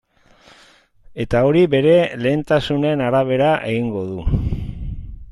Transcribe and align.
Eta 1.25 1.41
hori 1.49 1.61
bere 1.73 1.91
lehentasunen 2.25 3.03
arabera 3.09 3.51
egingo 3.73 4.01
du. 4.15 4.25